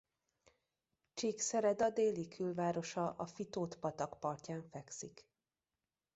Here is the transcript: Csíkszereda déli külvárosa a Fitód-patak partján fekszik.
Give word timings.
Csíkszereda 1.13 1.89
déli 1.89 2.27
külvárosa 2.27 3.09
a 3.17 3.25
Fitód-patak 3.25 4.19
partján 4.19 4.63
fekszik. 4.69 5.25